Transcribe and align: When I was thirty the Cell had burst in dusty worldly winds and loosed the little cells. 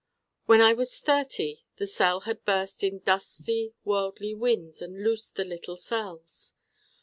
When 0.47 0.61
I 0.61 0.73
was 0.73 0.99
thirty 0.99 1.61
the 1.75 1.85
Cell 1.85 2.21
had 2.21 2.43
burst 2.43 2.83
in 2.83 3.01
dusty 3.01 3.75
worldly 3.83 4.33
winds 4.33 4.81
and 4.81 5.03
loosed 5.03 5.35
the 5.35 5.45
little 5.45 5.77
cells. 5.77 6.53